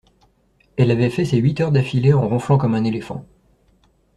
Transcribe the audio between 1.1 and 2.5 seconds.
fait ses huit heures d’affilée en